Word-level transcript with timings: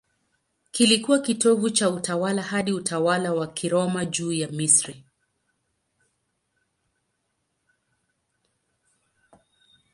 Kilikuwa 0.71 1.19
kitovu 1.19 1.69
cha 1.69 1.89
utawala 1.89 2.41
hadi 2.41 2.73
utawala 2.73 3.33
wa 3.33 3.47
Kiroma 3.47 4.05
juu 4.05 4.33
ya 4.33 4.47
Misri. 4.47 5.03